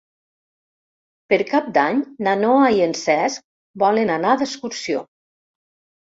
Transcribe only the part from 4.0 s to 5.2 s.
anar d'excursió.